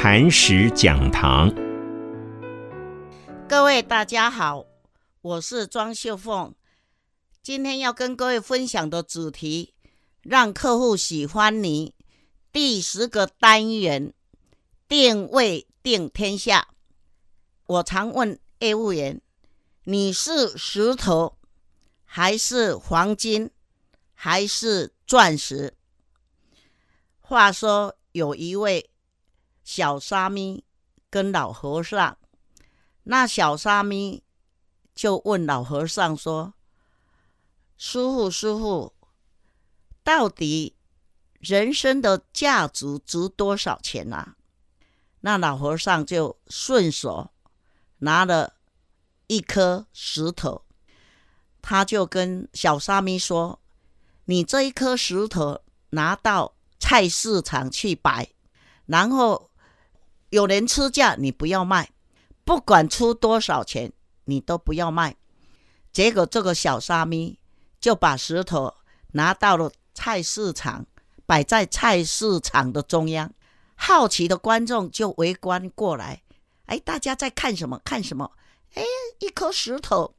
[0.00, 1.52] 磐石讲堂。
[3.48, 4.64] 各位大家好，
[5.20, 6.54] 我是庄秀凤。
[7.42, 9.74] 今天要跟各位分享的主题，
[10.22, 11.96] 让客户喜欢你。
[12.52, 14.14] 第十个单元，
[14.86, 16.68] 定位定天下。
[17.66, 19.20] 我常问业务员：
[19.82, 21.36] 你是石头，
[22.04, 23.50] 还是黄金，
[24.14, 25.74] 还是钻石？
[27.18, 28.88] 话说有一位。
[29.70, 30.64] 小沙弥
[31.10, 32.16] 跟老和尚，
[33.02, 34.22] 那小沙弥
[34.94, 36.54] 就问老和尚说
[37.76, 38.94] ：“师傅，师傅，
[40.02, 40.74] 到底
[41.38, 44.36] 人生的价值值多少钱啊？”
[45.20, 47.30] 那老和尚就顺手
[47.98, 48.54] 拿了
[49.26, 50.64] 一颗石头，
[51.60, 53.60] 他就跟小沙弥说
[54.24, 55.60] ：“你这一颗石头
[55.90, 58.30] 拿到菜市场去摆，
[58.86, 59.46] 然后。”
[60.30, 61.90] 有人出价，你不要卖，
[62.44, 63.92] 不管出多少钱，
[64.24, 65.16] 你都不要卖。
[65.92, 67.38] 结果这个小沙弥
[67.80, 68.74] 就把石头
[69.12, 70.86] 拿到了菜市场，
[71.24, 73.32] 摆在菜市场的中央。
[73.74, 76.22] 好奇的观众就围观过来，
[76.66, 77.80] 哎，大家在看什么？
[77.84, 78.30] 看什么？
[78.74, 78.82] 哎，
[79.20, 80.14] 一颗石头。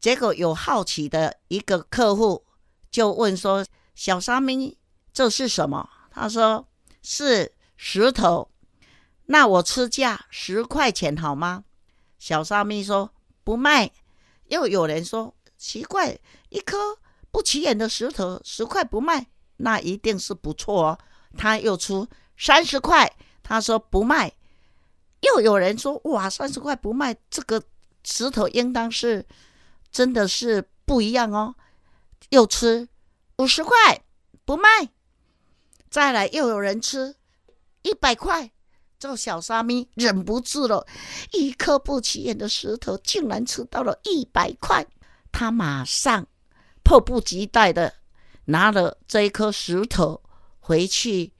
[0.00, 2.44] 结果有好奇的一个客户
[2.90, 4.78] 就问说：“小沙弥，
[5.12, 6.68] 这是什么？”他说
[7.02, 8.50] ：“是石头。”
[9.26, 11.64] 那我出价十块钱好吗？
[12.18, 13.12] 小沙弥说
[13.44, 13.90] 不卖。
[14.48, 16.18] 又有人说奇怪，
[16.50, 16.98] 一颗
[17.32, 20.98] 不起眼的石头十块不卖，那一定是不错哦。
[21.36, 24.32] 他又出三十块，他说不卖。
[25.20, 27.60] 又有人说哇，三十块不卖，这个
[28.04, 29.26] 石头应当是
[29.90, 31.56] 真的是不一样哦。
[32.30, 32.88] 又吃
[33.38, 33.72] 五十块
[34.44, 34.68] 不卖。
[35.90, 37.16] 再来又有人吃
[37.82, 38.52] 一百块。
[38.98, 40.86] 这小沙弥忍不住了，
[41.32, 44.86] 一颗不起眼的石头竟然吃到了一百块，
[45.30, 46.26] 他马上
[46.82, 47.92] 迫不及待的
[48.46, 50.22] 拿了这一颗石头
[50.60, 51.34] 回去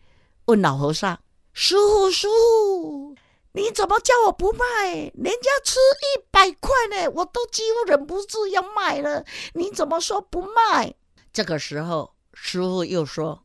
[0.45, 1.19] 问老和尚
[1.55, 3.17] ：“师傅，师傅，
[3.53, 5.11] 你怎么叫我不卖？
[5.15, 9.25] 人家吃一百块呢，我都几乎忍不住要卖了，
[9.55, 10.95] 你怎么说不卖？”
[11.33, 13.45] 这个时候，师傅又说：“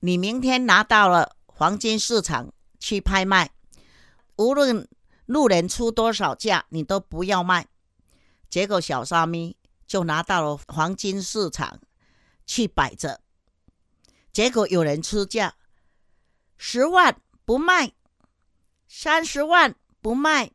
[0.00, 2.52] 你明天拿到了黄金市场。”
[2.84, 3.50] 去拍卖，
[4.36, 4.86] 无论
[5.24, 7.66] 路人出多少价，你都不要卖。
[8.50, 9.56] 结果小沙弥
[9.86, 11.80] 就拿到了黄金市场
[12.44, 13.22] 去摆着。
[14.34, 15.54] 结果有人出价
[16.58, 17.94] 十万不卖，
[18.86, 20.50] 三十万不卖，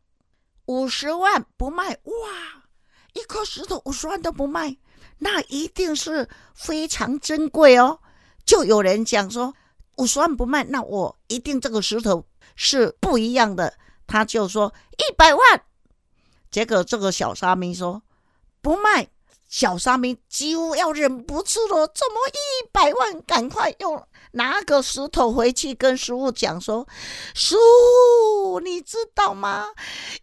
[0.67, 1.97] 五十万不卖。
[2.03, 2.69] 哇，
[3.13, 4.77] 一颗石头五十万都不卖，
[5.17, 7.99] 那一定是非常珍贵哦。
[8.45, 9.55] 就有人讲说。
[9.99, 13.73] 五十万不卖，那我一定这个石头是不一样的。
[14.07, 15.41] 他就说一百万，
[16.49, 18.01] 结果这个小沙弥说
[18.61, 19.09] 不卖。
[19.49, 23.19] 小沙弥几乎要忍不住了，怎么一百万？
[23.23, 26.87] 赶快又拿个石头回去跟师傅讲说
[27.33, 29.65] ：“师傅，你知道吗？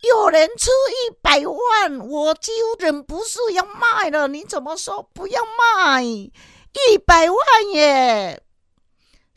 [0.02, 4.28] 有人出一百万，我几乎忍不住要卖了。
[4.28, 6.04] 你怎么说不要卖？
[6.04, 7.38] 一百万
[7.74, 8.40] 耶！”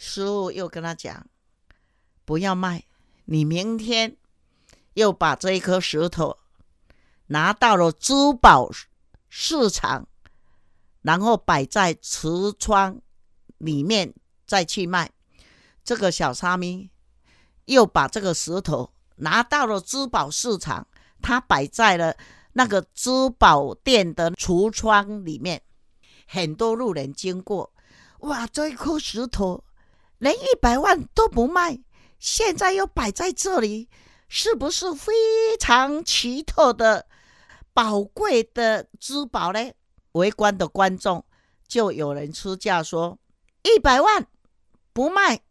[0.01, 1.27] 师傅又跟他讲
[2.23, 2.85] ：“不要卖，
[3.25, 4.15] 你明天
[4.93, 6.37] 又把这一颗石头
[7.27, 8.71] 拿到了珠宝
[9.27, 10.07] 市场，
[11.01, 13.01] 然后摆在橱窗
[13.57, 14.13] 里面
[14.47, 15.11] 再去卖。”
[15.83, 16.89] 这个小沙弥
[17.65, 20.87] 又把这个石头拿到了珠宝市场，
[21.21, 22.15] 他摆在了
[22.53, 25.61] 那个珠宝店的橱窗里面。
[26.25, 27.73] 很多路人经过，
[28.19, 29.65] 哇，这一颗石头！
[30.19, 31.79] 连一百万都不卖，
[32.19, 33.89] 现在又摆在这里，
[34.27, 35.11] 是不是非
[35.57, 37.07] 常奇特的
[37.73, 39.71] 宝贵的珠宝呢？
[40.13, 41.25] 围观的观众
[41.67, 43.17] 就有人出价说：
[43.63, 44.27] 一百万
[44.91, 45.41] 不卖，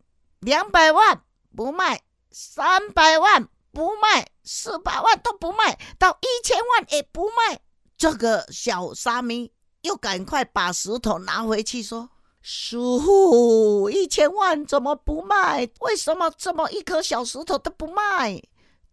[0.41, 1.23] 两百万
[1.57, 7.61] 不卖，三百万不卖，四百万都不卖，到一千万也不卖。
[7.97, 12.11] 这个小沙弥又赶快把石头拿回去说。
[12.51, 15.69] 师傅，一千万怎么不卖？
[15.81, 18.43] 为什么这么一颗小石头都不卖？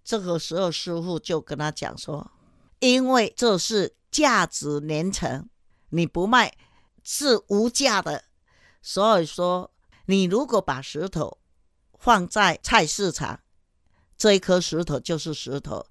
[0.03, 2.31] 这个时候，师傅就跟他讲说
[2.79, 5.47] ：“因为这是价值连城，
[5.91, 6.53] 你不卖
[7.01, 8.25] 是无价的。
[8.81, 9.71] 所以说，
[10.07, 11.37] 你如果把石头
[11.97, 13.39] 放在菜市场，
[14.17, 15.85] 这一颗石头就是石头；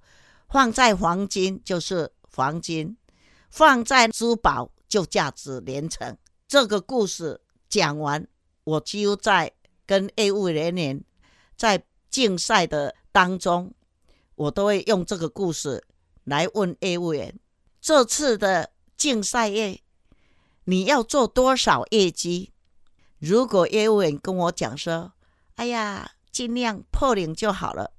[0.51, 2.95] 放在黄金就是黄金；
[3.49, 6.15] 放在珠宝就价值连城。”
[6.47, 7.41] 这个故事。
[7.75, 8.25] 讲完，
[8.63, 9.53] 我就在
[9.85, 11.03] 跟业务人员
[11.57, 13.75] 在竞赛的当中，
[14.37, 15.85] 我都会用这个故事
[16.23, 17.37] 来问业务员：
[17.81, 19.81] 这次的竞赛业
[20.67, 22.53] 你要做多少业绩？
[23.19, 25.13] 如果业务员跟我讲说
[25.57, 27.91] ：“哎呀，尽量破零就好了。”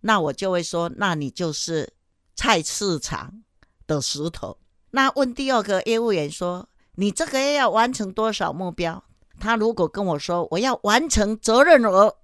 [0.00, 1.92] 那我就会说：“那你就是
[2.34, 3.42] 菜市场
[3.86, 4.58] 的石头。”
[4.92, 9.04] 那问第二个业务员说：“你这个月要完成多少目标？”
[9.40, 12.16] 他如果跟我说：“我要完成责任额。”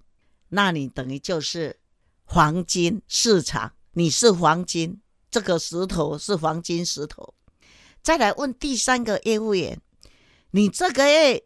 [0.50, 1.78] 那你等于就是
[2.24, 5.00] 黄金市场，你是黄金，
[5.30, 7.34] 这个石头是黄金石头。
[8.02, 9.80] 再来问第三个业务员
[10.52, 11.44] ：“你这个月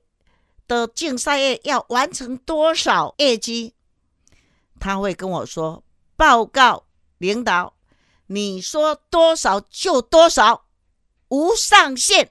[0.68, 3.74] 的竞赛业要完成多少业绩？”
[4.78, 5.82] 他会跟我说
[6.16, 6.84] ：“报告
[7.18, 7.74] 领导，
[8.26, 10.66] 你说多少就多少。”
[11.28, 12.30] 无上限，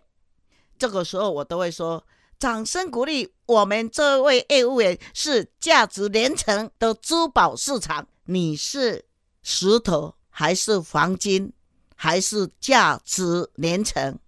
[0.84, 2.06] 这个时候我都会说
[2.38, 8.06] 掌声鼓励我们这位业务员是价值连城的珠宝市场。
[8.26, 9.06] 你是
[9.44, 11.54] 石头还是黄金，
[11.96, 14.20] 还是价值连城？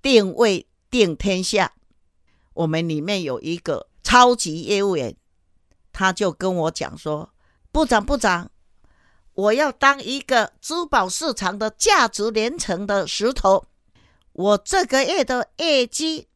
[0.00, 1.72] 定位定天下。
[2.54, 5.16] 我们里面有一个超级业务员，
[5.92, 7.30] 他就跟我讲说
[7.72, 8.48] ：“部长，部长，
[9.34, 13.66] 我要当一个珠宝市场的价值连城的石头。”
[14.32, 16.28] 我这个月的业绩，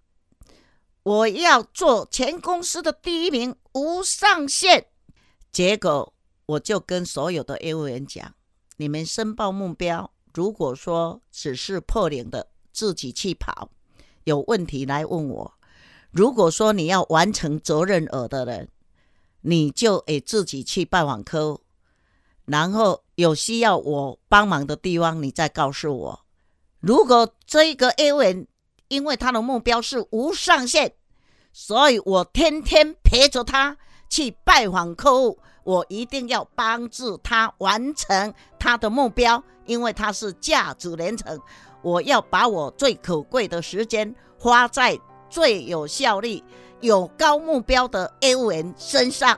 [1.03, 4.89] 我要做全公司的第一名，无上限。
[5.51, 6.13] 结果
[6.45, 8.35] 我就跟所有的业务员讲：
[8.77, 13.71] 你们申报目标，如果说只是破零的，自己去跑，
[14.25, 15.53] 有问题来问我；
[16.11, 18.69] 如果说你要完成责任额的人，
[19.41, 21.63] 你就诶自己去拜访客户，
[22.45, 26.26] 然后有需要我帮忙的地方，你再告诉我。
[26.87, 28.47] 如果这一个业务员，
[28.87, 30.93] 因为他的目标是无上限，
[31.53, 33.77] 所以我天天陪着他
[34.09, 41.37] 去拜访客户，我一定要帮助他完成他的目标，因为他是价值连城。
[41.83, 44.97] 我要把我最可贵的时间花在
[45.29, 46.41] 最有效率、
[46.81, 49.37] 有高目标的业务员身上。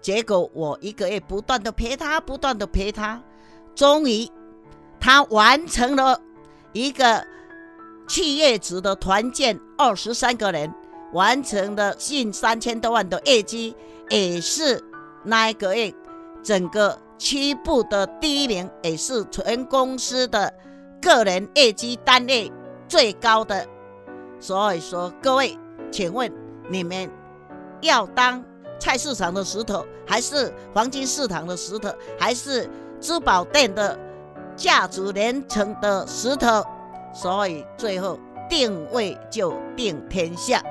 [0.00, 3.20] 结果我一个月不断的陪他，不断的陪他，
[3.74, 4.30] 终于
[5.00, 6.20] 他完成了。
[6.72, 7.24] 一个
[8.06, 10.72] 企业值的团建，二十三个人
[11.12, 13.74] 完成的近三千多万的业绩，
[14.08, 14.82] 也是
[15.24, 15.92] 那一个月
[16.42, 20.52] 整个区部的第一名，也是全公司的
[21.02, 22.50] 个人业绩单位
[22.88, 23.66] 最高的。
[24.38, 25.58] 所以说，各位，
[25.90, 26.32] 请问
[26.68, 27.10] 你们
[27.80, 28.42] 要当
[28.78, 32.70] 菜市场的石头，还是黄金市场的石头，还是
[33.00, 33.98] 珠宝店的？
[34.60, 36.62] 价值连城的石头，
[37.14, 40.62] 所以最后定位就定天下。